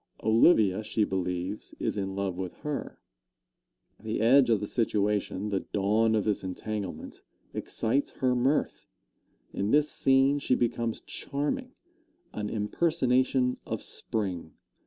[0.23, 2.97] Olivia, she believes, is in love with her.
[3.99, 7.21] The edge of the situation, the dawn of this entanglement,
[7.53, 8.87] excites her mirth.
[9.53, 11.73] In this scene she becomes charming
[12.33, 14.53] an impersonation of Spring.